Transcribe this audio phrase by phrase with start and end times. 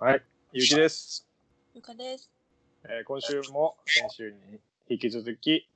[0.00, 1.26] はい、ゆうきです。
[1.74, 2.30] ゆかです。
[2.84, 5.68] えー今週も先週に引き続き、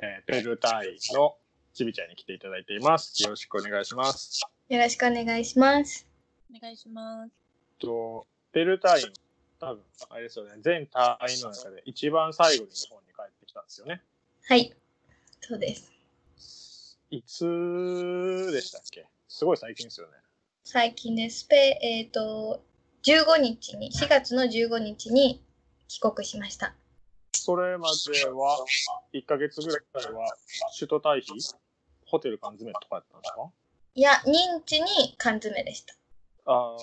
[0.00, 1.36] えーペルタイの
[1.74, 3.22] ちびちゃんに来ていただいています。
[3.22, 4.40] よろしくお願いします。
[4.68, 6.08] よろしくお願いします。
[6.52, 7.30] お願いします。
[7.78, 9.12] とペルタイン、
[9.60, 14.02] 多分あれですよね、全隊員の中で一番最後に日本に帰ってきたんですよね。
[14.48, 14.74] はい。
[15.40, 15.92] そうです。
[17.10, 19.06] いつでしたっけ？
[19.28, 20.14] すごい最近ですよね。
[20.64, 21.44] 最近です。
[21.44, 22.60] ペえっ、と、
[23.04, 25.42] 15日に、4月の15日に
[25.88, 26.74] 帰国しました。
[27.32, 28.64] それまでは
[29.14, 30.34] 1ヶ月ぐらいは
[30.78, 31.56] 首都退避、
[32.06, 33.50] ホテル缶詰とかやったんですか？
[33.94, 35.94] いや、認知に缶詰でした。
[36.46, 36.78] あー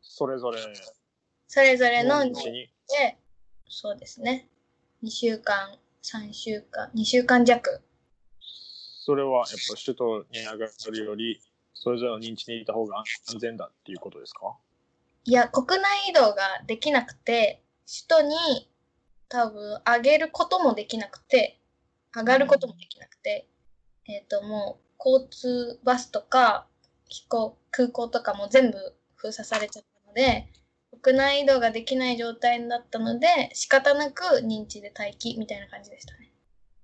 [0.00, 0.58] それぞれ
[1.48, 2.52] それぞれのの認知日に
[2.88, 3.16] で、
[3.68, 4.48] そうですね。
[5.02, 7.80] 2週間、3週間、2週間弱。
[9.04, 11.40] それはやっぱ首都に上がるより、
[11.74, 14.56] それぞれの認知にいた方が安全だっていうことですか？
[15.24, 18.68] いや、国内移動ができなくて、首都に
[19.28, 21.60] 多分上げることもできなくて、
[22.14, 23.48] 上がることもできなくて、
[24.06, 26.66] えっ、と、もう交通バスとか
[27.08, 28.78] 飛行、空港とかも全部
[29.14, 30.48] 封鎖されちゃったので、
[31.00, 36.32] 国内移動ができない状態だったので、仕方なく認知で待機みたいな感じでしたね。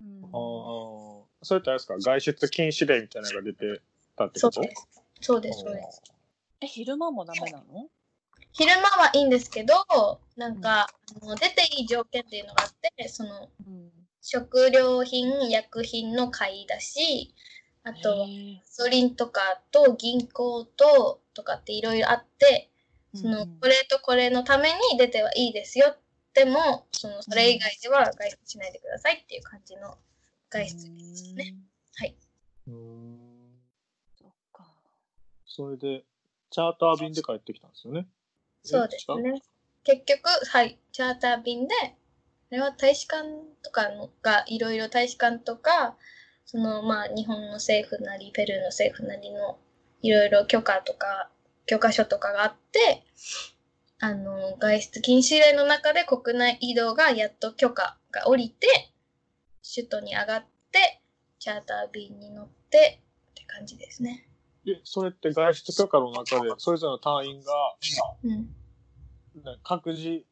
[0.02, 1.98] うんああ、それってあれですか？
[1.98, 3.80] 外出禁止令みたいなのが出て
[4.16, 4.52] たってこと？
[4.52, 4.88] そうです。
[5.20, 6.02] そうです、そうです。
[6.60, 7.88] え、昼間もダメなの？
[8.52, 9.74] 昼間はいいんですけど、
[10.36, 10.88] なんか、
[11.22, 13.90] あの出ていい条件っていうのがあって、その、うん。
[14.20, 17.34] 食料品、薬品の買い出し、
[17.82, 18.26] あとガ
[18.66, 22.70] ソリンとかと銀行ととかっていろいろあって、
[23.14, 25.96] そのこれとこれのために出てはいいですよ。
[26.34, 29.96] でも、そのそれ以外では外出しないでくださいっていう感じの
[30.50, 31.54] 外出ですね。
[31.96, 32.14] はい。
[32.66, 33.28] うーん
[34.20, 34.66] そっか。
[35.46, 36.04] それで、
[36.50, 38.06] チャーター便で帰ってきたんですよね。
[38.68, 39.42] そうですね。
[39.84, 41.74] 結局、はい、チャーター便で、
[42.50, 43.24] あれは大使館
[43.62, 45.96] とかのがいろいろ大使館とか、
[46.44, 49.58] そのまあ日本の政府なり、ペルーの政府なりの
[50.02, 51.30] いろいろ許可とか、
[51.66, 53.04] 許可書とかがあって、
[54.00, 58.66] あの、外出禁止令の中で国内移動がやっと許可が下りて、
[59.74, 61.02] 首都に上がって、
[61.38, 64.28] チャーター便に乗ってって感じですね。
[64.64, 67.52] で、それって外出許可の中で、それぞれの隊員が、
[68.24, 68.54] うん。
[69.44, 70.24] な各自、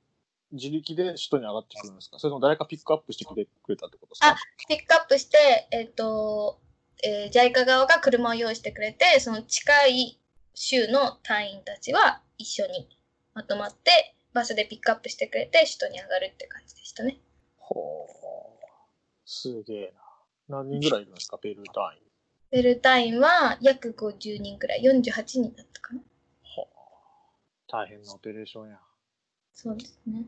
[0.52, 2.18] 自力で首都に上がってくるんですか？
[2.18, 4.28] それとも誰かピックアップしてきてくれたってことですか？
[4.28, 4.36] あ
[4.68, 6.60] ピックアップして、えっ、と、
[7.04, 10.18] えー、JICA 側が車を用意してくれて、その近い
[10.54, 12.88] 州の隊員たちは一緒に
[13.34, 17.18] まとまって、バスでピックアップしてくれて、首都に上がるって感じでしたね。
[17.58, 18.66] ほう。
[19.24, 19.94] すげえ
[20.48, 20.60] な。
[20.62, 21.38] 何人ぐらいいるんですか？
[21.38, 22.02] ペルー隊員。
[22.50, 26.00] ベル隊員は約50人くらい、48人だったかな。
[26.42, 26.66] ほう。
[27.68, 28.78] 大変なオペレーションや。
[29.56, 30.26] そうですね。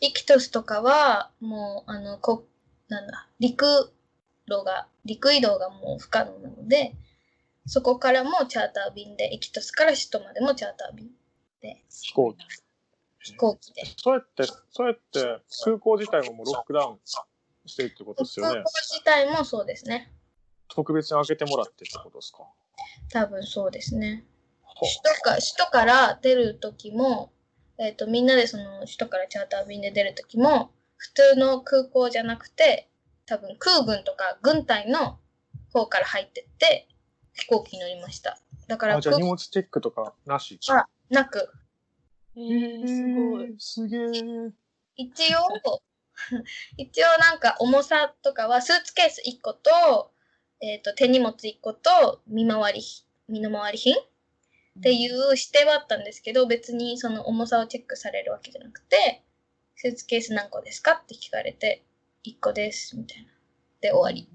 [0.00, 2.46] イキトスとかは、もう、あの、こ、
[2.88, 3.66] なんだ、陸
[4.48, 6.94] 路が、陸移動がもう不可能なので、
[7.66, 11.10] そこからもチャーター便で、イキトスから首都までもチャーター便
[11.60, 12.38] で、飛行機。
[13.22, 13.82] 飛行機で。
[13.96, 16.98] そうやって、そうやって空港自体ももうロックダウン
[17.66, 18.70] してるってことですよね空港。
[18.88, 20.10] 自体もそうですね。
[20.68, 22.44] 特別に開けてもらってってことですか？
[23.10, 24.24] 多分そうですね。
[24.62, 27.32] ほ首都か首都から出るときも、
[27.80, 32.90] えっ、と、みんなでその首都からチャーター便で出るときも、普通の空港じゃなくて、
[33.24, 35.18] 多分空軍とか軍隊の
[35.72, 36.88] 方から入ってって、
[37.32, 38.38] 飛行機に乗りました。
[38.68, 40.58] だからあ、じゃあ空荷物チェックとかなし？
[40.68, 41.48] あなく、
[42.36, 43.56] えー、すごい。
[43.58, 44.52] すげえ。
[44.96, 45.82] 一応、
[46.76, 50.12] 一応なんか重さとかはスーツケース1個と、
[50.60, 52.82] えっ、と、手荷物1個と見回り、
[53.26, 53.96] 身の回り品
[54.78, 59.22] っていう指定はあったんですけど、別にその重さをチェックされるわけじゃなくて、
[59.76, 61.84] スーツケース何個ですかって聞かれて、
[62.26, 63.28] 1個です、みたいな。
[63.80, 64.28] で、終わり。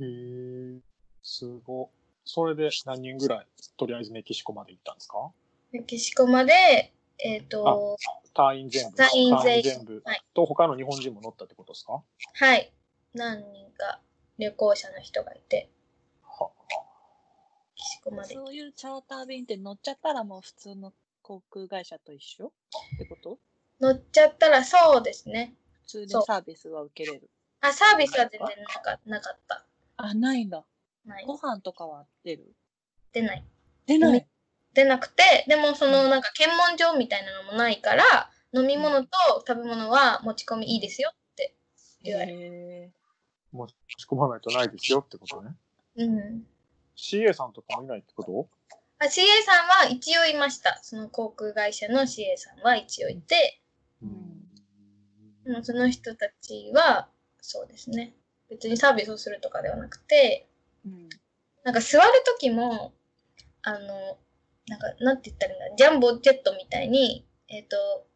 [0.00, 0.80] へえ。
[1.22, 1.90] すご。
[2.24, 5.30] それで何人ぐらい、とりあえずメキシコまで行ったんですか？
[5.72, 7.96] メキシコまで、えっ、と、
[8.34, 8.96] 隊員全部。
[8.96, 10.22] 隊員全部はい。
[10.34, 12.02] と、他の日本人も乗ったってことですか？
[12.34, 12.72] はい。
[13.14, 14.00] 何人か
[14.38, 15.62] 旅行者の人がいて、は
[17.78, 18.34] メキシコまで。
[18.34, 20.92] そういうチャーター便って乗っちゃったらもう普通の
[21.22, 22.46] 航空会社と一緒？
[22.46, 23.38] ってこと？
[23.80, 25.54] 乗っちゃったらそうですね。
[25.82, 27.30] 普通でサービスは受けれる？
[27.60, 29.64] あ、サービスは全然なかなかった。
[29.96, 30.64] あ、ないんだ。
[31.06, 31.24] ない。
[31.26, 32.52] ご飯とかは出る？
[33.12, 33.44] 出ない。
[33.86, 34.26] 出ない？
[34.74, 39.08] 出なくて、でもそのなんか検問所みたいなのもないから、飲み物と
[39.46, 41.54] 食べ物は持ち込みいいですよって
[42.02, 42.38] 言われる。
[42.40, 42.90] へ
[43.52, 43.72] 持ち
[44.08, 45.54] 込まないとないですよってことね。
[45.96, 46.42] うん。
[46.98, 48.48] CA さんとかもいないってこと？
[49.00, 50.80] あ CA さんは一応いました。
[50.82, 53.60] その航空会社の CA さんは一応いて、
[55.48, 57.08] でもその人たちは、
[57.40, 58.14] そうですね。
[58.50, 60.46] 別にサービスをするとかではなくて、
[60.84, 61.08] うん。
[61.64, 62.92] なんか座るときも、
[63.62, 64.18] あの、
[64.66, 68.06] なんか、なんて言ったらいいんだ、ジャンボジェットみたいに、えっ、と、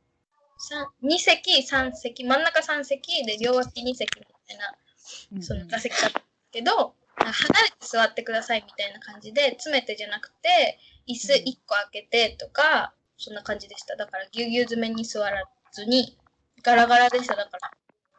[1.02, 10.78] 2席、3席、真ん中3席で両脇2席みたいな、その座席だったけど、離れて座ってくださいみたいな感じで、詰めてじゃなくて、
[11.08, 13.96] 椅子1個開けてとか、そんな感じでした。
[13.96, 16.18] だから、ぎゅうぎゅう詰めに座らずに、
[16.62, 17.36] ガラガラでした。
[17.36, 17.70] だから、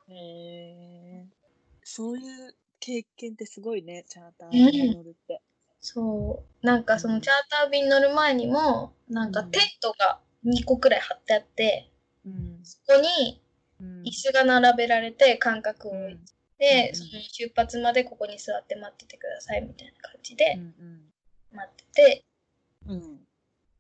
[0.10, 1.26] へえ。
[1.84, 5.42] そういう経験ってすごいね、チャーターうんに乗るって。
[5.80, 6.66] そう。
[6.66, 11.90] なんかそのチャーター便乗る前にも、なんかうんテントが2個くらい張ってあって、
[12.26, 12.60] うん。
[12.64, 13.42] そこに
[13.80, 16.26] うん椅子が並べられて間隔を置いて、うん
[16.94, 21.14] その出発までここに座って待っててくださいみたいな感じでうん
[21.54, 22.26] 待ってて、
[22.88, 22.94] うん。
[22.94, 23.20] うん。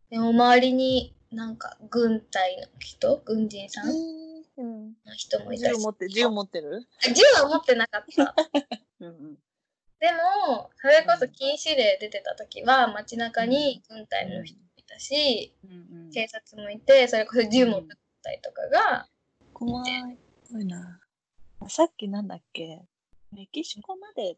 [0.10, 4.94] でも周りになんか軍隊の人、軍人さんうん。
[5.06, 6.88] の人もいたし、銃持って、銃持ってる？
[7.02, 8.36] 銃は持ってなかった。
[9.02, 9.36] うんうん。
[10.00, 16.12] でも、それこそ禁止令出てた時は街中に軍隊の人もいたし、うんうん。
[16.12, 19.08] 警察もいて、それこそ銃持ってたりとかが、
[19.54, 20.18] 怖い。
[20.48, 21.00] 怖いな。
[21.70, 22.82] さっきなんだっけ？
[23.32, 24.38] メキシコまで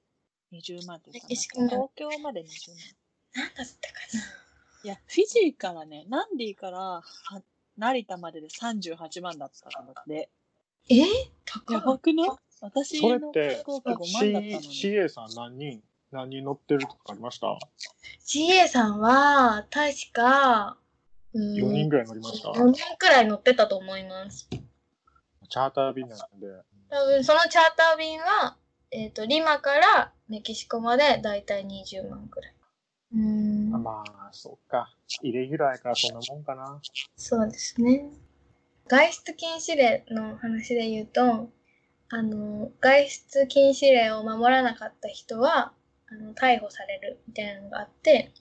[0.54, 1.28] 20万って言ったんだっけ？
[1.28, 2.78] メキシコまで東京まで20万。
[3.36, 4.00] なんだったか
[4.84, 7.04] いや、フィジーからね、ナンディからは
[7.78, 10.30] 成田までで38万だったんだって。
[10.90, 10.96] な。
[10.96, 11.06] えや
[11.46, 11.82] 高い。
[11.82, 12.30] ばくない？
[12.62, 14.70] 私それっのて飛行機5万だったのに。
[14.70, 17.58] CA さん何人何人乗ってるとかありました
[18.26, 20.78] ？CA さんは、確か、
[21.34, 24.48] うーん ?4 人ぐらい乗りました4人くらい乗ってたと思います。
[24.50, 26.48] チャーター便なんで。
[26.90, 28.58] 多分そのチャーター便は、
[28.92, 32.54] えっ、と、リマからメキシコまでだいたい20万くらい。
[33.14, 34.90] うーん、まあ、そっか。
[35.22, 36.82] イレギュラーやからそんなもんかな。
[37.16, 38.10] そうですね。
[38.88, 41.50] 外出禁止令の話で言うと、
[42.10, 45.74] あの、外出禁止令を守らなかった人は、
[46.08, 48.32] あの、逮捕されるみたいなのがあって、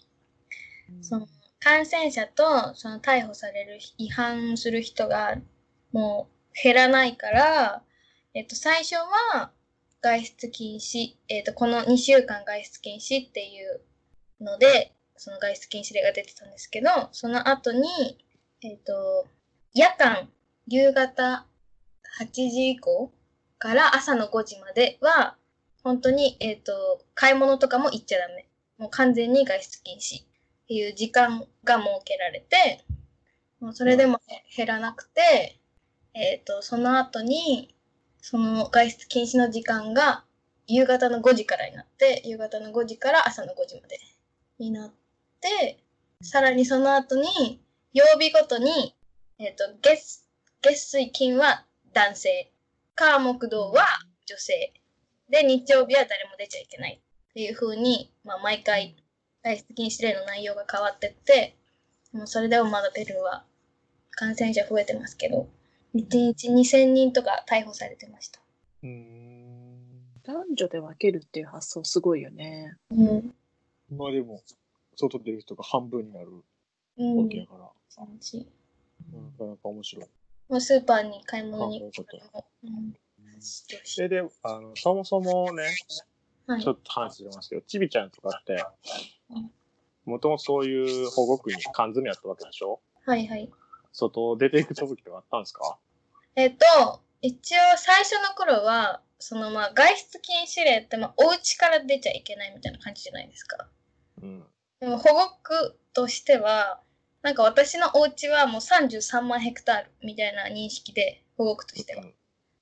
[1.01, 1.27] その
[1.61, 5.37] 感染者とその逮捕される違反する人が
[5.93, 7.83] もう減らないから、
[8.35, 9.53] えっと、最初は
[10.03, 13.81] 外出禁止、えっと、この2週間外出禁止っていう
[14.45, 18.19] ので、その外出禁止令が出てたんですけど、その後に、
[18.63, 19.27] えっと、
[19.73, 20.29] 夜間、
[20.67, 21.47] 夕方
[22.21, 23.13] 8時以降
[23.59, 25.37] から朝の5時までは、
[25.85, 28.49] 本当に、えっと、買い物とかも行っちゃダメ。
[28.79, 30.25] もう完全に外出禁止。
[30.25, 32.85] っていう時間が設けられて、
[33.61, 34.21] もうそれでも
[34.57, 35.61] 減らなくて、
[36.15, 37.74] えっ、と、その後に、
[38.27, 40.25] その外出禁止の時間が
[40.67, 44.01] 夕方の5時からになって、夕方の5時から朝の5時まで
[44.59, 44.93] になっ
[45.43, 45.85] て、
[46.23, 47.61] さらにその後に、
[47.93, 48.97] 曜日ごとに、
[49.39, 50.23] えっ、と、月、
[50.63, 52.51] 月水金は男性、
[52.95, 53.85] 火木土は
[54.25, 54.73] 女性、
[55.29, 58.97] で、日曜日は誰も出ちゃいけないっていう風に、まあ、毎回、
[59.43, 61.59] 外出禁止令の内容が変わってって、
[62.15, 63.45] もうそれでもまだペルーは
[64.13, 65.47] 感染者増えてますけど、
[65.95, 68.41] 1日2000人とか逮捕されてました。
[68.83, 69.75] うーん。
[70.25, 72.77] 男女で分けるっていう発想すごいよね。
[72.91, 73.35] うん。
[73.91, 74.41] まあでも、
[74.97, 76.29] 外出る人が半分になる
[76.97, 78.39] うんわけやから、感じ
[79.13, 80.07] なかなか面白い。
[80.49, 82.95] もうスーパーに買い物に行くのも、うん、
[83.41, 85.65] それで、あの、そもそもね、
[86.47, 88.63] はいちょっと話してますけど、ちびちゃんとかって
[89.31, 89.51] うん、
[90.05, 92.81] もともとそういう保護区に缶詰やったわけでしょ？
[93.07, 93.51] はいはい。
[93.93, 95.79] 外出ていく時とかあったんですか？
[96.37, 103.69] えっと、一応最初の頃は、そのまあ外出禁止令ってまあお家から出ちゃいけないみたいな感じじゃないですか。
[104.21, 104.45] うん。
[104.81, 106.81] でも保護区としては、
[107.23, 112.03] なんか私のお家はもう33万ヘクタールみたいな認識で、保護区としては。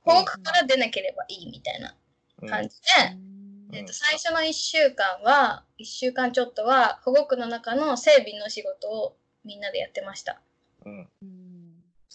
[0.05, 1.95] 保護区から出なければいいみたいな
[2.43, 10.41] うん感じで、うんえっと、最初の1週間は、1週間ちょっとは保護区の中の整備の仕事をみんなでやってました。
[10.85, 11.09] うん。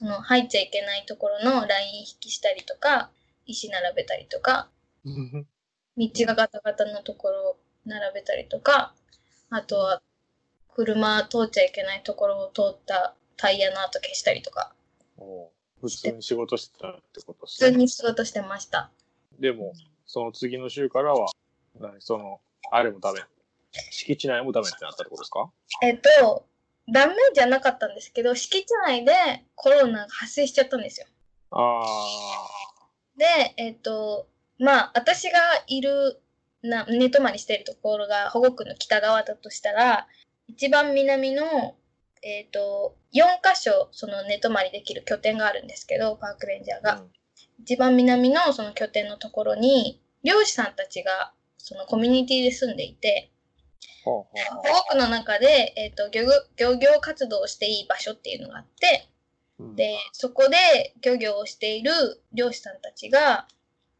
[0.01, 3.10] うんその入っちゃいけないところのライン引きしたりとか、
[3.48, 4.70] 石並べたりとか、
[5.04, 5.48] うん。
[5.98, 8.94] 道がガタガタのところを並べたりとか、
[9.50, 10.01] あとは
[10.75, 14.74] 車通っちゃいけないところを通ったタイヤの跡消したりとか、
[15.82, 17.77] 普通に仕事してたってことで普通すね。
[17.77, 18.92] に仕事してました。
[19.39, 19.74] でも、
[20.06, 21.32] その次の週からは、
[21.80, 22.39] 何その、
[22.72, 23.22] あれもダメ。
[23.92, 25.50] 敷地内もダメってなったってことですか？
[25.82, 26.46] えっと、
[26.91, 29.13] ダメじゃなかったんですけど、敷地内で
[29.56, 31.08] コロナが発生しちゃったんですよ。
[31.51, 31.84] あ
[33.17, 33.25] で、
[33.58, 34.27] えっと、
[34.60, 36.22] まあ、私がいる
[36.62, 40.08] な寝泊まりしているところが保護区の北側だとしたら、
[40.48, 41.75] 一番南の、
[42.24, 47.03] えっ、と、4箇所、その寝泊まりできる拠点があるんですけど、パークレンジャーが。
[47.60, 53.32] 一番南のその拠点のところに、漁師さんたちが、そのコミュニティで住んでいて、
[54.03, 59.10] 保護区の中で、えっ、と漁業、漁業活動をしていい場所っていうのがあって、
[59.60, 59.75] うん。
[59.75, 61.91] で、そこで漁業をしている
[62.34, 63.48] 漁師さんたちが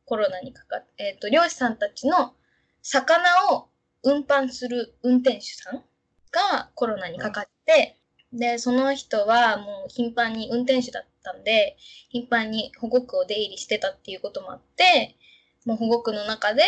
[0.06, 2.34] コロナにかかって、えっ、と、漁師さんたちの
[2.82, 3.68] 魚を
[4.04, 5.84] 運搬する運転手さん
[6.32, 7.98] がコロナにかかって、
[8.34, 11.78] で、その人はもう頻繁に運転手だったんで、
[12.10, 15.16] 頻繁に保護区を出入りしてたっていうこともあって、
[15.66, 16.64] もう保護区の中で、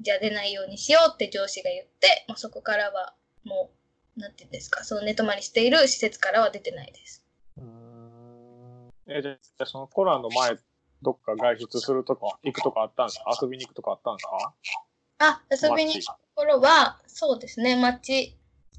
[0.00, 3.70] じゃあ出ないようにしようって上司が言って、まあ、そこからはも
[4.16, 7.24] う、なんていうんですか、その寝泊まりしている施設からは出てないです。
[7.58, 8.90] うーん。
[9.08, 10.56] え、じゃあ、そのコロナの前、
[11.02, 14.54] どっか外出するとか、行くとかあったんですか遊びに行くとかあったんですか
[15.18, 18.36] あ、遊びに行くところは、そうですね、町、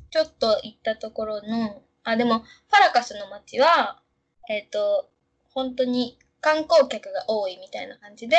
[0.10, 4.02] ちょっと行ったところの、あ、でも、ファラカスの町は、
[4.50, 5.10] えっ、と、
[5.54, 8.38] 本当に観光客が多いみたいな感じで、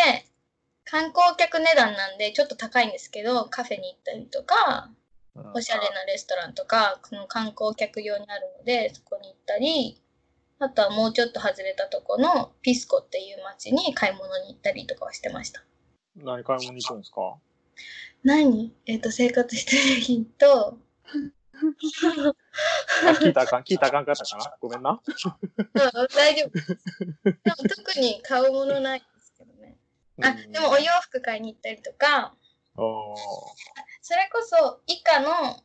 [0.90, 4.90] 観光客値段なんでちょっと高いんですけど、カフェに行ったりとか、
[5.35, 5.52] うん。
[5.54, 10.00] おしゃれなレストランとか、その観光客用にあるので、そこに行ったり、
[10.59, 15.62] あとはもうちょっと外れたとこのピスコっていう町に買い物に行ったりとかはしてました。
[16.16, 17.37] 何買い物に行くんですか？
[18.25, 18.73] 何？
[18.87, 20.78] えっ、と、生活必需品と、
[23.07, 23.59] あ聞いたか？
[23.61, 24.54] ん聞いたかんかったかな？
[24.61, 24.90] ごめんな。
[24.90, 26.50] うん大丈夫。
[26.50, 29.02] でも特に買うものない。
[30.22, 30.52] あ、うん。
[30.52, 32.34] でもお洋服買いに行ったりとか、
[32.75, 35.62] それこそイカの、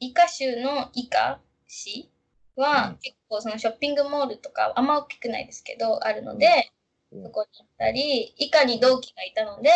[0.00, 2.10] イカ州のイカ市
[2.56, 2.96] は、うん。
[2.98, 6.72] 結構そのショッピングモールとかあんま大きくないですけど、あるので、
[7.12, 7.22] うん。
[7.24, 9.70] そこに行ったり、イカに同期がいたので、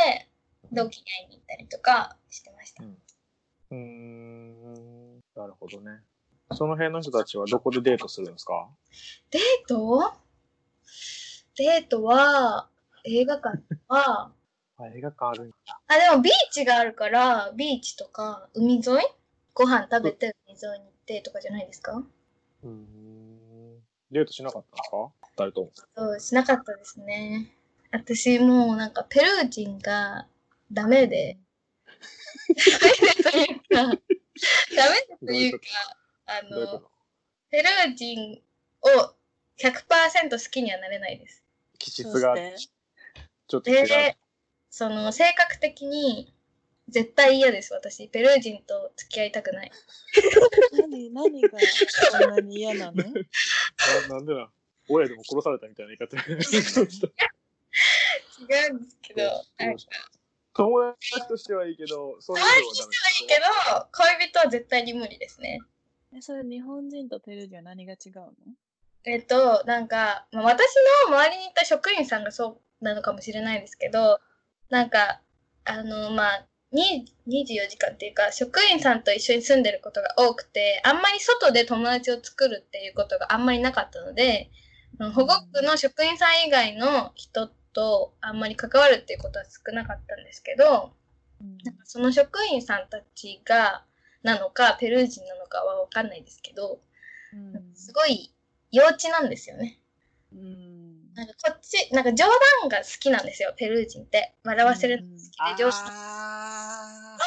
[0.72, 2.84] 同期に会いに行ったりとかしてました。
[2.84, 5.20] うーん。
[5.34, 6.00] なるほどね。
[6.52, 8.68] その辺の人たちはどこでデートするんですか？
[9.30, 10.12] デート？
[11.56, 12.69] デートは、
[13.04, 14.32] 映画館とか、
[14.78, 15.56] あ、映画館あるんだ。
[15.88, 18.84] あ、でもビーチがあるから、ビーチとか海沿い？
[19.52, 21.92] ご飯食べて海沿いに行ってとかじゃないですか？
[22.62, 23.80] うーん。
[24.10, 25.10] デートしなかったんですか？
[25.36, 25.72] 誰とも。
[25.96, 27.52] そう、しなかったですね。
[27.92, 30.26] 私もうなんかペルー人が
[30.72, 31.36] ダメで、
[32.48, 34.00] ダメでというか、
[34.76, 35.66] ダメでというか、
[36.26, 36.88] あの、
[37.50, 38.42] ペルー人
[38.82, 39.14] を
[39.58, 41.44] 100%好きにはなれないです。
[41.78, 42.34] 気質が
[43.50, 43.86] ちょっと違う。
[43.88, 44.16] で、
[44.70, 46.32] その性格的に
[46.88, 48.06] 絶対嫌です、私。
[48.08, 49.72] ペルー人と付き合いたくない。
[50.72, 53.02] 何何がそんなに嫌なの？
[53.02, 53.12] な
[54.08, 54.50] なんでな
[54.88, 56.32] 親でも殺されたみたいな言い方違
[58.70, 59.22] うんですけど、
[59.58, 59.84] なんか
[60.54, 63.42] 友達としてはいいけど、そういうのはダメいいけど、
[64.18, 65.60] 恋人は絶対に無理ですね。
[66.14, 68.32] えそれ日本人とペルー人は何が違うの？
[69.04, 70.66] えっと、なんか、まあ、私
[71.08, 74.20] の周りにいた職員さんがそうなのかもしれないですけど、
[74.68, 75.20] なんか、
[75.64, 84.50] あの、まあ、に24時間っていうか、職員さんと一緒に住んでることが多くて、あんまり外で友達を作るっていうことがあんまりなかったので、
[84.98, 85.12] うん。
[85.12, 90.92] 保護区の職員さん以外の人とあんまり関わるっていうことは少なかったんですけど、
[91.40, 91.58] うん。
[91.64, 93.84] なんかその職員さんたちが、
[94.22, 96.80] なのか、ペルー人なのかはわかんないですけど、
[97.32, 97.74] うん。
[97.74, 98.32] すごい
[98.72, 99.78] 幼稚なんですよね。
[100.32, 100.80] うん
[101.14, 102.24] なんかこっち、なんか冗
[102.62, 104.34] 談が好きなんですよ、ペルー人って。
[104.44, 107.18] 笑わせるのが好きで、上司あ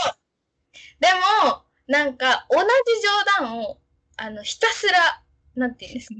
[0.99, 1.07] で
[1.45, 2.65] も、なんか同じ
[3.37, 3.77] 冗談を、
[4.17, 5.21] あの、ひたすら、
[5.55, 6.15] なんていうんですか、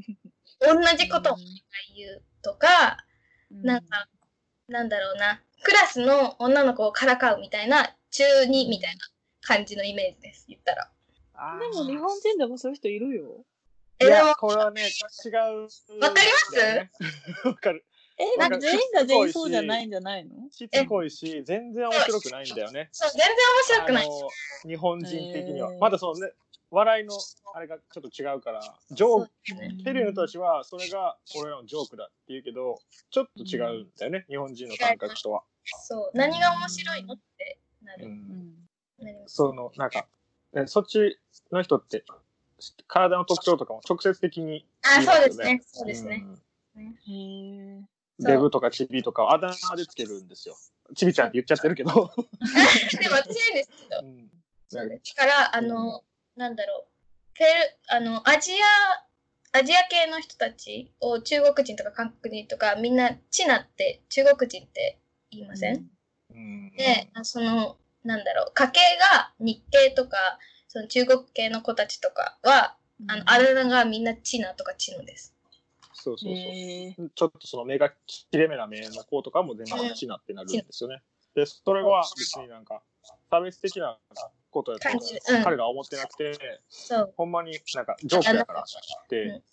[0.76, 1.38] 同じことを
[1.96, 4.08] 言うとか、ーなんか、
[4.68, 9.08] なんだろうな、クラスの女の子をからかうみたいな、中2みたいな
[9.42, 10.92] 感じのイメージです、言ったら。
[11.60, 13.46] でも日本人でもそういう人いるよ。
[14.00, 14.82] え、でもいや、、これはね、
[15.26, 15.34] 違う。
[15.34, 17.48] わかります？
[17.48, 17.86] わかる。
[18.18, 20.32] え、なんか全員が全員そうじゃないんじゃないの？
[20.52, 22.90] しつこいし、全然面白くないんだよね。
[22.92, 24.06] そう、全然面白くない。
[24.06, 24.30] あの
[24.70, 25.72] 日本人的には。
[25.80, 26.32] まだそのね、
[26.70, 27.18] 笑いの
[27.56, 35.44] あれがちょっと違うから、ジョーク、ねペルーの人たちはそれが俺らのジョークだって言うけど、ちょっと違うんだよね、日本人の感覚とは。
[35.64, 38.10] そう、何が面白いのってなう、る。
[39.28, 40.08] その、なんか、
[40.54, 41.20] ねそっち
[41.52, 42.04] の人って、
[42.88, 45.62] 体の特徴とかも直接的にあ、言いまよそうですね。
[45.66, 46.24] そうですね。
[46.26, 46.44] うん
[46.76, 47.82] へえ。
[48.20, 50.56] デブとかチビとかをあだ名でつけるんですよ。
[50.96, 51.92] チビちゃんって言っちゃってるけど。
[51.92, 52.06] でも
[53.16, 54.06] 私ですけどう。
[54.06, 54.30] ん
[54.72, 54.80] だ
[55.16, 56.04] から、あの、
[56.36, 56.94] なんだろう。
[57.36, 57.50] ペル、
[57.90, 64.98] あの、アジア、アジア系の人たちを中国人とか韓国人とかみんなチナって中国人って
[65.30, 65.86] 言いません、
[66.34, 68.80] うんで、あその、なんだろう、家系
[69.14, 70.18] が日系とか、
[70.74, 72.76] その中国系の子たちとかは、
[73.08, 75.36] あの、あだ名がみんなチナとかチノです。
[75.94, 77.12] そうそうそう。
[77.14, 81.04] ちょっとその目が切れ目な目の子とかも全部チナってなるんですよね。
[81.36, 82.82] で、それは別になんか
[83.30, 84.00] 差別的な
[84.50, 84.90] ことやと
[85.44, 86.40] 彼らは思ってなくて。
[87.18, 89.44] ほんまになんかジョークやからって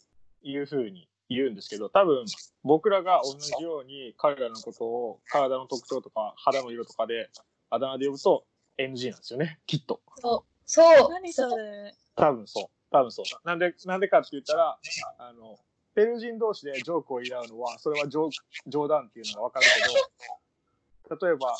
[0.42, 2.24] いうふうに言うんですけど、多分
[2.64, 7.28] 僕らが同じように彼らのことを体の特徴とか肌の色とかで
[7.68, 8.46] あだ名で呼ぶと
[8.78, 10.00] NG なんですよね、きっと。
[10.16, 10.49] そう。
[10.72, 11.10] そう。
[11.10, 11.92] 何それ。
[12.14, 12.64] 多分そう。
[12.92, 13.24] 多分そう。
[13.46, 14.78] なんで、なんでかって言ったら、
[15.18, 15.58] あの、
[15.96, 18.30] ペルー人同士でジョークを言い合うのは、それは冗
[18.68, 19.66] 冗談っていうのがわかる
[21.08, 21.56] けど、例えば、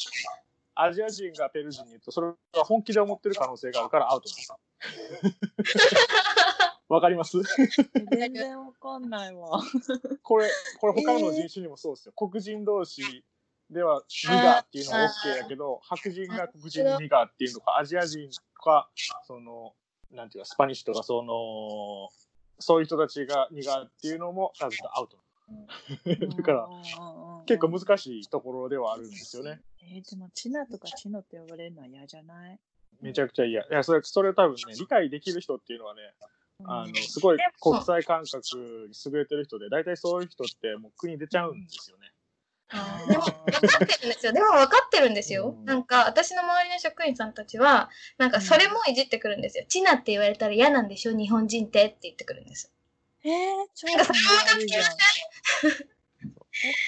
[0.76, 5.76] アジア人がペルー人に言うと、それが本気で思ってる可能性があるからアウトなんです。
[6.88, 7.38] わかります？
[8.11, 9.61] 全然わかんないわ。
[10.23, 10.50] これ、
[10.81, 12.12] これ他の人種にもそうですよ。
[12.17, 13.25] 黒人同士
[13.70, 18.90] ではニガーっていうのは OK やけど、白人が黒人にニガーっていうのか、アジア人か、
[19.26, 19.74] その、
[20.10, 22.08] なんていうか、スパニッシュとか、その、
[22.58, 25.16] そういう人たちがニガーっていうのも、多分アウト。
[26.36, 26.68] だから、
[27.46, 29.60] 結構難しいところではあるんですよね。
[29.82, 32.58] えーでも、チナとかチノって呼ばれるのは嫌じゃない？
[33.00, 33.62] めちゃくちゃ嫌。
[33.62, 36.02] いや、それ、それ多分ね、理解できる人っていうのはね、
[36.64, 42.12] あの、すごい国際感覚に優れてる人で、大体そういう人ってもう国出ちゃうんですよね。
[42.72, 44.32] あでも分かってるんですよ。
[44.32, 45.54] でも分かってるんですよ。
[45.58, 49.64] うんなんか私の周りの職員さんたちは、なんかそれもいじってくるんですよ。
[49.68, 51.12] チナって言われたら嫌なんでしょ？
[51.12, 52.72] 日本人ってって言ってくるんです。
[53.24, 53.32] えー、
[53.74, 54.82] 超なんかそれも分かってるじゃん。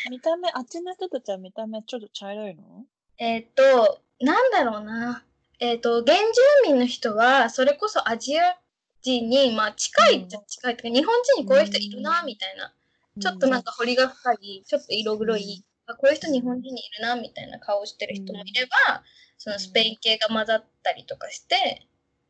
[0.06, 2.84] え、見た目、あっちの人たちは見た目ちょっと茶色いの？
[3.18, 5.24] えーっと、なんだろうな。
[5.60, 6.24] えーっと、原住
[6.66, 8.58] 民の人は、それこそアジア
[9.00, 12.72] 人に、まあ近いっちゃ近いうか、日本人にこういう人いるな、みたいな。
[13.20, 19.02] ちょっとなんか彫りが深い、ちょっと色黒い、あこういう人日本人にいるな、みたいな顔してる人もいれば、
[19.38, 21.86] そのスペイン系が混ざったりとかして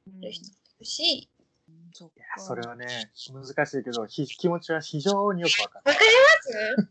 [0.06, 1.28] うんる人もいるし、
[1.68, 5.92] うんそそれはね、難しいけど、ひ気持ちは非常によくわかる。
[5.92, 6.10] わかり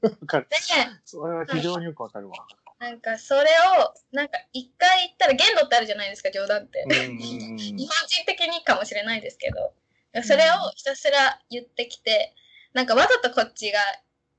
[0.03, 0.17] ます？
[0.21, 0.47] わかる。
[0.49, 0.57] で、
[1.05, 2.35] それは非常によくわかるわ。
[2.79, 3.41] なんかそれ
[3.79, 6.83] を、なんか一回言ったら限度ってあるじゃないですか、冗談って。
[6.83, 7.03] うんうんう
[7.53, 9.73] ん日本人的にかもしれないですけど、
[10.23, 12.35] それをひたすら言ってきて、
[12.73, 13.79] なんかわざとこっちが、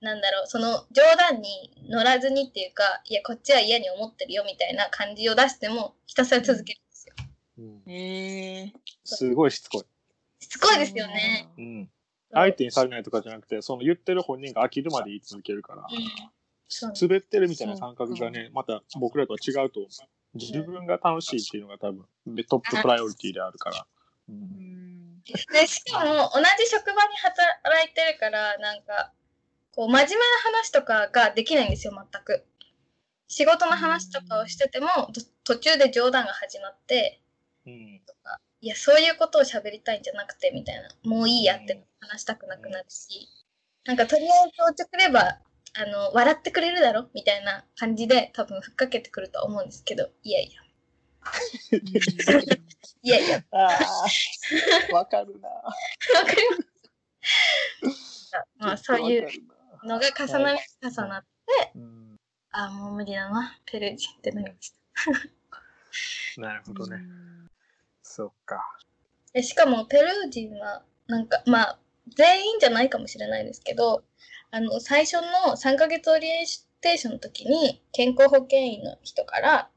[0.03, 7.15] なんだろう、その冗談に乗らずにっていうか、いや、こっちは嫌に思ってるよみたいな感じを出しても、ひたすら続けるんですよ。
[7.59, 10.45] うんえー、すごいしつこい。
[10.45, 11.49] しつこいですよね。
[11.57, 11.91] うん。
[12.33, 16.33] 相手にされないとかじゃなくて、その言ってる本人が飽きるまで言い続けるから、うん。
[16.69, 20.39] そう滑ってるみたいな感覚がね、また僕らとは違うと思う。
[20.39, 22.07] 自分が楽しいっていうのが多分、
[22.49, 23.87] トッププライオリティであるから。
[24.31, 29.13] ううんんで、しかも同じ職場に働いてるから、なんか、
[29.73, 32.45] こう、真面目な話とかができないんですよ、全く。
[33.29, 37.21] 仕事の話とかをしてても、と途中で冗談が始まって、
[37.67, 38.03] うん。
[38.61, 40.89] いや、そういうことを喋りたいんじゃなくて、みたいな。
[41.05, 43.29] もういいやって話したくなくなるし、
[43.85, 45.41] なんかとりあえずおちょくれば、
[45.75, 47.09] あの、笑ってくれるだろ？
[47.15, 50.63] みたいな感じで多分ふっかけてくるとは思うんですけど、いやいや、
[53.03, 53.79] いやいや、あ
[54.93, 55.49] あ、わかるな。
[55.49, 55.73] わ
[56.27, 56.73] かります。
[58.59, 59.29] まあ、そういう
[59.85, 62.21] のが重なり重なって、うん。
[62.51, 64.73] あ、もう無理だな、ペルー人ってなりまし
[66.37, 66.41] た。
[66.41, 66.99] なるほどね。
[68.03, 68.77] そっか。
[69.33, 71.79] でしかも、ペルー人は、なんか、まあ、
[72.17, 74.05] 全員じゃないかもしれないですけど、
[74.51, 76.47] あの、最初の3ヶ月オリエン
[76.81, 79.71] テーションの時に、健康保険医の人から、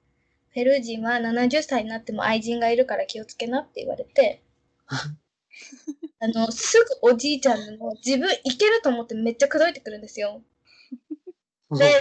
[0.54, 4.42] ペルー人は70歳になっても愛人がいるから気をつけなって言われて、
[6.20, 10.42] あの、すぐおじいちゃんでも自分いけると思ってめっちゃ口説いてくるんですよ。
[11.72, 12.00] で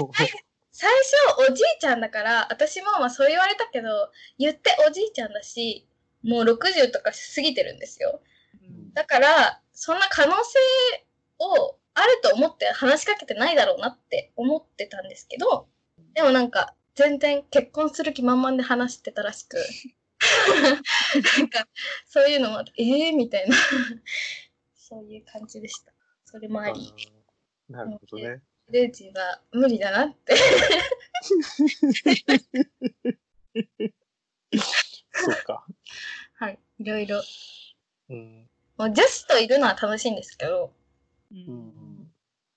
[0.76, 5.86] 最初おじいちゃんだから、私もまあそう言われたけど、言っておじいちゃんだし、
[6.24, 8.20] もう60とか過ぎてるんですよ。
[8.92, 10.58] だから、そんな可能性
[11.38, 15.68] をあると思って話しかけてないだろうなって思ってたんですけど、
[16.14, 19.56] でもなんか、全然結婚する気満々で話してたらしく、
[20.60, 21.66] なんか、
[22.06, 23.56] そういうのもあって、えーみたいな、
[24.74, 25.92] そういう感じでした。
[26.24, 26.92] それもあり、
[27.68, 28.42] なるほどね。
[28.70, 30.36] ルーチは無理だなって。
[35.12, 35.66] そっか。
[36.34, 37.22] はい、いろいろ。
[38.10, 38.48] うん。
[38.76, 40.72] もう女子といるのは楽しいんですけど、
[41.30, 42.08] うん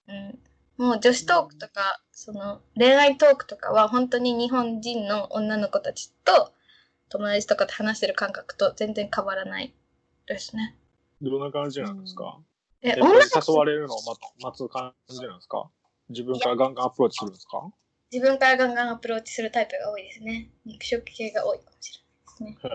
[0.08, 0.40] うん、
[0.78, 6.54] もう女子トークとか、その恋愛トークとかは本当に日本人の女の子たちと
[7.10, 9.74] 友達とかと話してる感覚と全然変わらない
[10.26, 10.76] ですね。
[11.22, 12.40] どんな感じなんですか、
[12.82, 15.70] え、やっぱ女誘子われるのを待待つ感じなんですか？
[16.10, 17.70] 自分からガンガンアプローチするんですか？
[18.12, 20.50] 自分からガンガンアプローチするタイプが多いですね。
[20.66, 22.02] 肉食系が多いかもし
[22.40, 22.70] れないですね。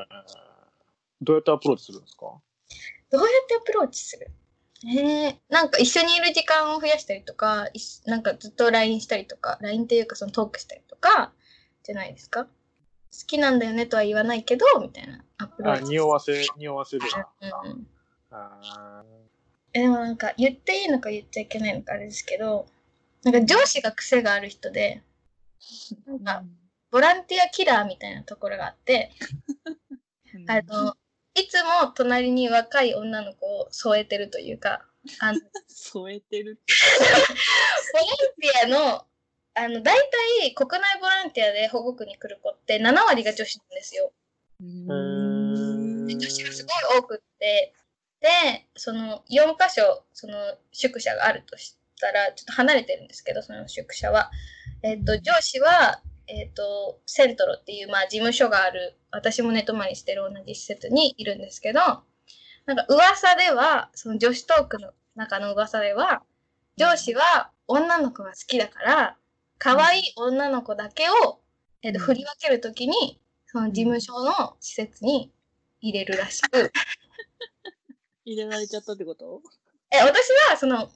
[1.23, 2.27] どうやってアプローチするんですか？
[3.11, 4.31] どうやってアプローチする？
[4.85, 11.33] えー、なんか一緒にいる時間を増やしたりとか、いしなんかずっと LINE したりとか、LINE っていうかそのトークしたりとか、
[11.85, 12.47] じゃないですか？
[12.47, 12.51] 好
[13.27, 15.25] きなんだよねとは言わないけど、みたいな。
[15.38, 15.90] アプロあ、ーチ。
[15.90, 17.07] 匂わせ、匂わせる。
[17.64, 17.87] うん
[18.35, 19.05] あ
[19.75, 22.66] えでもなんか言っていいのか言っちゃいけないのかあれですけど、
[23.25, 25.03] なんか上司が癖がある人で、
[26.07, 26.44] なんか
[26.90, 29.12] ボランティアキラーみたいなところがあって、
[30.35, 30.51] うん。
[30.51, 30.94] あの、
[31.35, 34.85] いつも隣に若い女の子を添えてるというか、
[35.20, 36.61] あの、ボラン添えてる。
[38.40, 39.07] ティアの、
[39.55, 39.97] あの、大
[40.43, 44.12] 体国内ボランティアで保護区に来る子って7割が女子なんですよ。
[44.61, 47.75] 女子がすごい多くって、
[48.21, 48.29] で、
[48.77, 50.35] その4箇所、その
[50.71, 54.31] 宿舎があるとしたら、ちょっと離れてるんですけど、その宿舎は。
[54.83, 61.81] えっ、と、上司は、えっ、と、セントロっていう、まあ、事務所がある、私も寝泊まりしてる同じ施設にいるんですけど、
[62.65, 66.23] なんか噂では、その女子トークの中の噂では、
[66.77, 69.17] 上司は女の子が好きだから、
[69.62, 71.40] 可愛い女の子だけを、
[71.83, 72.05] えっとうん。
[72.07, 75.33] 振り分けるときに、その事務所の施設に
[75.81, 76.72] 入れるらしく、
[78.27, 79.40] 入れられちゃったってこと？
[79.92, 80.90] え、私は、その、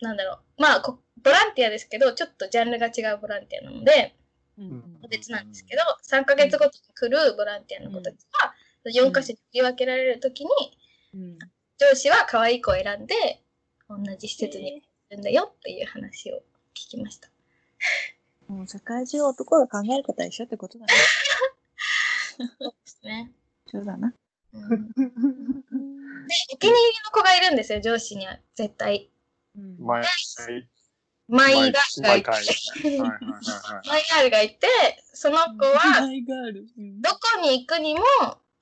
[0.00, 4.16] なんだろう、まあこ、ボランティアですけど、ちょっとジャンルが違うボランティアなので、
[4.56, 5.00] うん。
[5.10, 8.54] 別なんですけど、3ヶ月ごとに来るボランティアの子たちは、
[8.86, 10.50] 4箇所に振り分けられるときに、
[11.12, 11.38] うん。
[11.76, 13.42] 上司は可愛い子を選んで、
[13.90, 16.38] 同じ施設にいるんだよっていう話を
[16.74, 17.30] 聞きました。
[18.48, 20.92] もう世界中男が考えることは一緒ってことだね。
[22.58, 23.32] そうですね。
[23.70, 24.12] そうだな。
[24.52, 24.94] うん、で、
[26.52, 29.08] お気に入りの子がいるんですよ、上司には絶対。
[31.28, 32.32] マイガールが
[34.10, 34.66] ガールがいて、
[35.14, 36.66] その子は、マイガール。
[36.76, 38.02] うんどこに行くにも、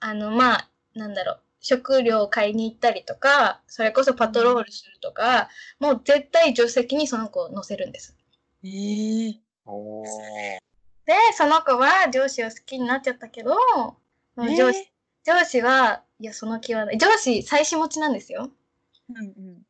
[0.01, 5.49] あの、まあ、なんだろう、食料を買いに行ったりとか、それこそパトロールするとか、
[5.81, 8.18] もう絶対助手席にその子を乗せるんです。
[8.65, 10.07] ええおー
[11.07, 13.53] で、その子は上司を好きになっちゃったけど、
[14.39, 14.89] えー上司
[15.25, 16.99] 上司は、いや、その気はない。
[16.99, 18.51] 上司、妻子持ちなんですよ。
[19.11, 19.63] うんうん。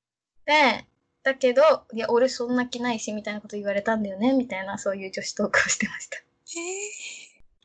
[0.45, 0.87] で、
[1.23, 6.19] だけど、いや、俺そんな気ないし、みたいなこと言われたんだよね、みたいな、そういう女子トークをしてました。
[6.19, 6.23] え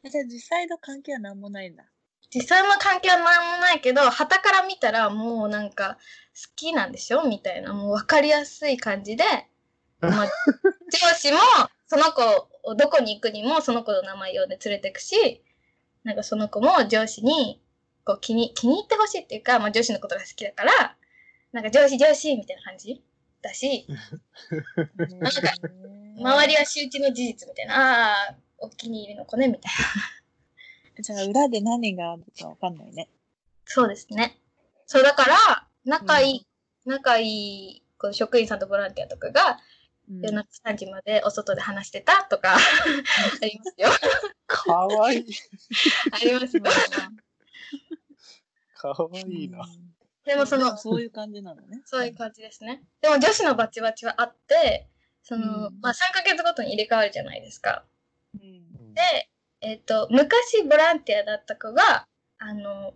[0.05, 1.83] えじゃあ実際の関係は何もないんだ。
[2.33, 5.97] 実際の関係は何もないけど、旗から見たらもうなんか
[6.35, 7.23] 好きなんでしょ？
[7.27, 9.23] みたいな、もう分かりやすい感じで、
[10.09, 11.39] まあ、上司も
[11.87, 12.21] その子
[12.63, 15.43] をどこに行くにもその子の名前呼んで連れてくし、
[16.03, 17.61] なんかその子も上司に
[18.03, 20.95] こう気に気に入ってほしいっていうか、まあ、上司のことが好きだから、
[21.51, 23.03] なんか上司上司みたいな感じ
[23.41, 23.87] だし、
[24.97, 25.41] なんか
[26.17, 29.71] 周りは周知の事実みたいな、ああー、お気に入りの子ね、みたい
[30.97, 31.01] な。
[31.01, 33.09] じゃあ裏で何があるかわかんないね。
[33.65, 34.39] そうですね。
[34.85, 36.47] そう、だから、仲いい、
[36.85, 39.57] 仲いいこの職員さんとボランティアとかが、うん
[40.09, 42.57] 夜中3時までお外で話してたとか、あ
[43.45, 43.89] りますよ。
[44.47, 45.25] かわいい。
[46.11, 46.63] ありますよ。
[48.75, 49.65] かわいいな。
[50.25, 51.81] でもその、そういう感じなのね。
[51.85, 52.83] そういう感じですね。
[53.01, 54.87] でも女子のバチバチはあって、
[55.23, 57.85] その、うんまあ3ヶ月ごとに入れ替わるじゃないですか。
[58.35, 59.29] うんで、
[59.61, 62.93] えっ、と、昔ボランティアだった子が、あの、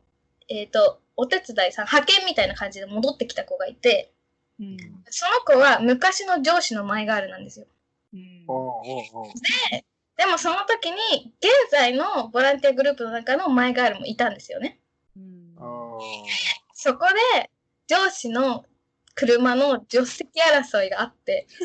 [0.49, 4.13] えっ、と、お手伝いさん、派遣みたいな感じで戻ってきた子がいて、
[4.59, 4.77] うん。
[5.09, 7.67] その子は昔の上司のマイガールなんですよ。
[8.13, 8.43] うん。
[8.47, 9.25] おうおうおう
[10.17, 14.79] でもその時に、現在のボランティアグループの中のマイガールもいたんですよね。
[15.15, 15.55] うん。
[16.73, 17.51] そこで、
[17.87, 18.65] 上司の
[19.13, 21.47] 車の助手席争いがあって、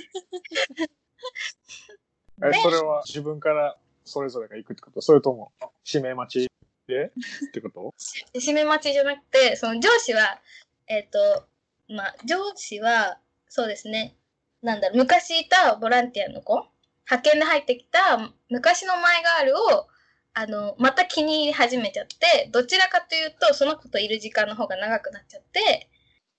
[2.44, 5.00] え、それは自分からそれぞれが行くってこと？
[5.00, 5.52] それとも
[5.86, 6.50] 指名待ち
[6.86, 7.12] で？
[7.48, 7.94] ってこと？
[8.38, 10.40] 締め待ちじゃなくて、その上司は、
[10.88, 11.46] えっ、と、
[11.88, 13.18] まあ、上司は、
[13.48, 14.16] そうですね、
[14.62, 16.66] なんだろう、昔いたボランティアの子、
[17.10, 19.88] 派遣で入ってきた昔のマイガールを、
[20.34, 25.90] あの、また気に入り始めちゃって、どちらかというと、その子といる時間の方が長くなっちゃって、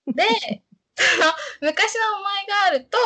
[0.06, 0.24] で、
[0.96, 2.98] その、昔のマイガールと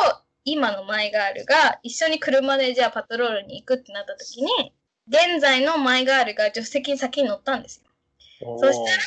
[0.43, 4.73] 今のマイガールが一緒に車でじゃあパトロールに行くってなった時に、
[5.07, 7.83] 現在のマイガールが助手席に先に乗ったんです
[8.41, 8.57] よ。
[8.59, 8.97] そしたら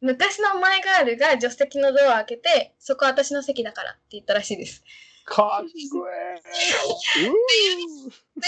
[0.00, 4.82] 昔のマイガールが助手席のドアを開けて、そこ私の席だからって言ったらしいです。
[5.24, 6.50] かっこええって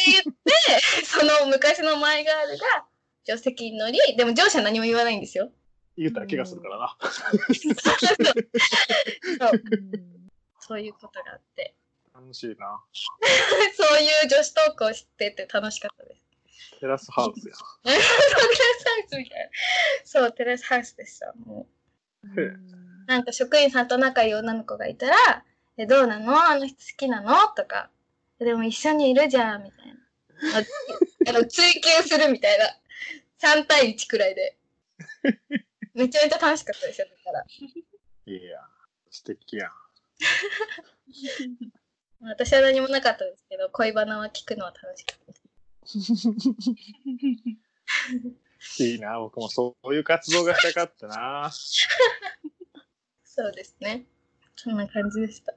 [0.07, 0.53] 言って、
[1.05, 2.85] その昔のマイガールが
[3.25, 5.51] 助手席に乗り、でも上司は何も言わないんですよ。
[5.97, 6.97] 言うたら怪我するからな。
[7.01, 7.27] そ
[9.51, 10.29] ううん
[10.61, 11.75] そういうことがあって。
[12.15, 12.81] 楽しいな。
[13.75, 16.28] そういう女子トークを知ってて楽しかったです。
[16.81, 17.55] テラスハウスや。
[17.85, 18.41] テラスハ
[19.05, 19.51] ウスみたいな。
[20.05, 21.33] そう、テラスハウスでした。
[21.35, 21.69] も
[22.25, 22.27] う。
[23.07, 25.45] なんか職員さんと仲いい女の子がいたら、
[25.77, 26.39] え、どうなの？
[26.45, 27.35] あの人好きなの？
[27.57, 27.91] とか、
[28.41, 29.95] えでも一緒にいるじゃん、みたいな。
[30.59, 30.63] あ
[31.31, 32.67] あの追求するみたいな。
[33.41, 34.59] 3対1くらいで。
[35.95, 37.45] めちゃめちゃ楽しかったですよ、だから。
[38.27, 38.61] いや、
[39.11, 39.73] 素敵やん。
[42.21, 45.28] 私は何もなかったですけど、恋バナは聞くのは楽しかった。
[48.79, 51.51] いいな、僕もそういう活動がしたかったな。
[53.25, 54.07] そうですね。
[54.57, 55.55] そんな感じでした。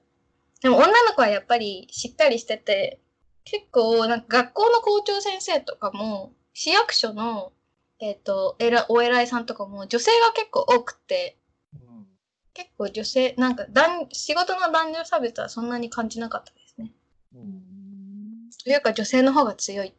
[0.61, 3.01] でも女の子はやっぱりしっかりしてて、
[3.43, 7.53] 結構なんか学校の校長先生とかも、市役所の、
[7.99, 11.37] えっ、と、えら、お偉いさんとかも女性が結構多くて、
[11.73, 12.07] うん
[12.53, 16.93] 結構女性、なんか男、仕事の男女差別はそんなに感じなかったですね。
[17.33, 19.93] うんというか女性の方が強い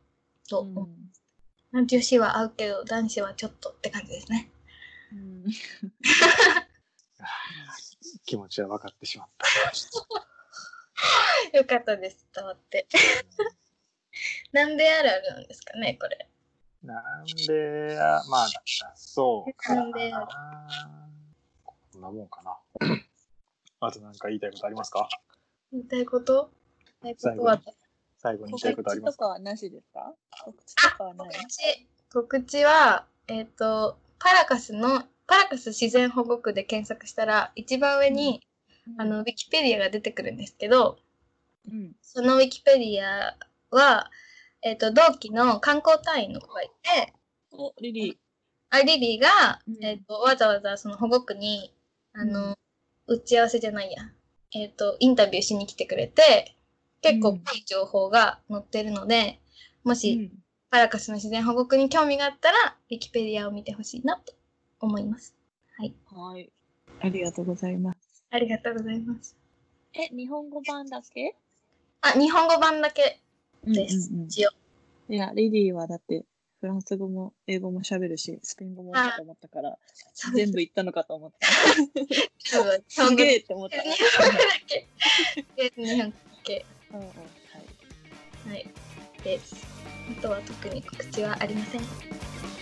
[0.53, 0.89] と
[1.73, 1.87] うん。
[1.87, 4.51] 女子は合うけど男子はちょっとって感じですね。
[5.13, 5.45] うん
[8.25, 9.47] 気持ちは分かってしまった。
[11.57, 12.87] よかったです、伝わって。
[14.53, 16.29] なんであるあるなんですかね、これ。
[16.83, 18.49] なんでや、まあ、
[18.95, 20.27] そうかなんでな。
[21.65, 22.59] こんなもんかな。
[23.81, 25.09] あと何か言いたいことありますか？
[25.73, 26.53] 言いたいこと？
[27.03, 27.61] 言いたいことは
[28.23, 29.25] 最後に言いたいことありますか？
[29.25, 30.15] 告知とかはなしですか？
[30.45, 31.29] 告知とかはない？
[31.29, 38.41] 告知告知は、えっ、と、パラカスの、パラカス自然保護区で検索したら、一番上に、
[38.99, 40.99] あの、ウィキペディアが出てくるんですけど、
[41.67, 43.37] うん、そのウィキペディア
[43.75, 44.11] は、
[44.63, 47.13] えっ、と、同期の観光隊員の子がいて、
[47.51, 48.17] お、リリー。
[48.71, 49.85] あリリーが、うん。
[49.85, 51.73] えっ、と、わざわざその保護区に、
[52.13, 52.57] あの、
[53.07, 54.03] 打ち合わせじゃないや、
[54.55, 56.55] えっ、と、インタビューしに来てくれて、
[57.03, 59.39] 結構濃い情報が載ってるので、
[59.85, 60.31] もし、
[60.71, 64.33] パラカスの自然保護区に興味があったら、ウィキペディアを見てほしいなと
[64.81, 65.35] 思います。
[65.77, 65.95] はい。
[67.01, 68.25] ありがとうございます。
[68.31, 69.37] ありがとうございます。
[69.95, 71.35] え、日本語版だけ？
[72.01, 73.21] あ、日本語版だけ
[73.67, 74.11] です。
[74.11, 74.51] うんうんうん一応。
[75.09, 76.25] いや、リリーはだって、
[76.61, 79.77] フランス語も英語も喋るし、スペイン語もだと思ったから、
[80.35, 81.47] 全部言ったのかと思った。
[82.89, 83.83] すげえって思った。
[83.83, 84.89] 日本語だけ。
[85.77, 86.65] 日本語だけ。
[86.93, 87.07] うんうん。
[87.07, 87.13] は
[88.47, 88.69] い、はい、
[89.25, 89.55] です。
[90.19, 91.81] あとは特に告知はありません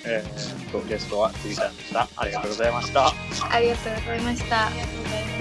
[0.05, 2.09] えー、とゲストは杉ちゃんでした。
[2.17, 3.09] ありがとうございました。
[3.51, 4.67] ありがとうございました。
[4.67, 5.31] ありがとうございまし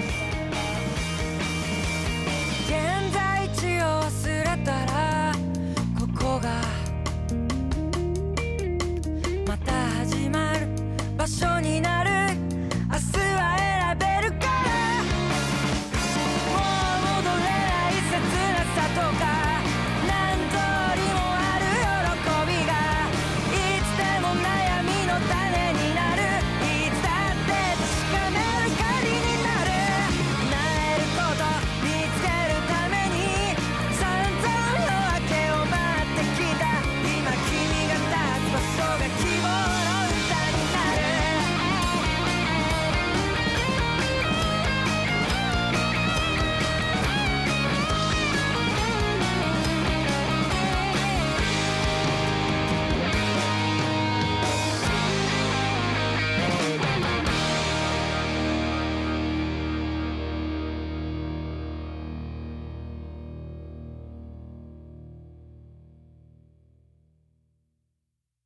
[11.20, 11.99] 場所になる。